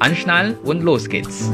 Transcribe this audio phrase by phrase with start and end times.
[0.00, 1.50] Anschnallen und los geht's！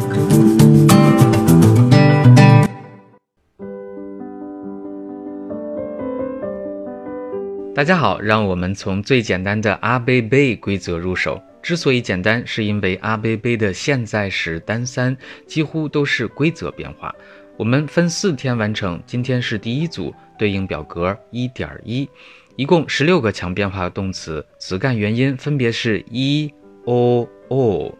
[7.74, 11.42] 大家好，让我们从最简单的阿贝贝规则入手。
[11.60, 17.12] 之所以简单，是因为阿贝贝的现在时单三几乎都是规则变化。
[17.56, 22.08] 我们分四天完成，今天是第一组，对应表格一点一，
[22.54, 26.48] 一共十六个强变化动词，词干元音分别是一、
[26.84, 27.98] o、o。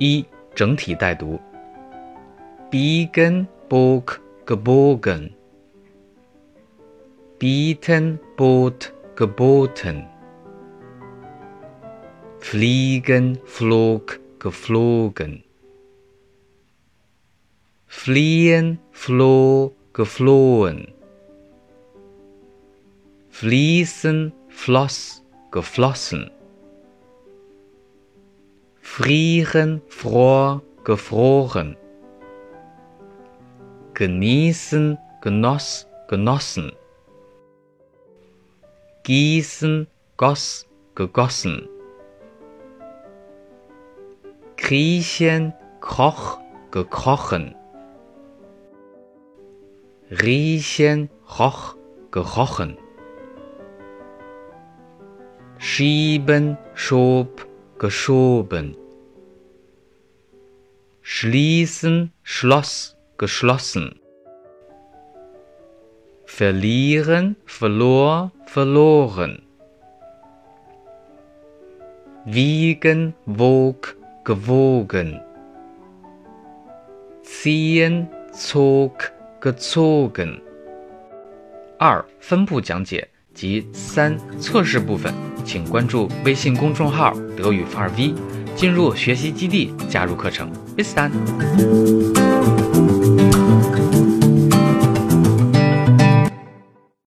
[0.00, 1.38] 一整体带读：
[2.70, 5.30] biegen, bog, gebogen,
[7.38, 10.06] bieten, bot, geboten,
[12.40, 15.42] fliegen, flog, geflogen,
[17.86, 20.92] fliehen, floh, geflohen,
[23.30, 26.30] fließen, floss, geflossen。
[29.01, 31.75] Frieren, fror, gefroren.
[33.95, 36.71] Genießen, genoss, genossen.
[39.03, 41.67] Gießen, goss, gegossen.
[44.57, 47.55] Kriechen, kroch, gekrochen.
[50.11, 51.75] Riechen, roch,
[52.11, 52.77] gerochen.
[55.57, 57.47] Schieben, schob,
[57.79, 58.77] geschoben
[61.10, 63.98] schließen, schloss, geschlossen.
[66.26, 69.42] Verlieren, verlor, verloren.
[72.24, 75.22] Wiegen, wog, gewogen.
[77.22, 80.40] Ziehen, zog, gezogen.
[81.78, 88.14] 二、分部讲解及三、测试部分，请关注微信公众号“德语范儿 V”。
[88.56, 90.50] 进入学习基地，加入课程。
[90.75, 92.10] Bis dann。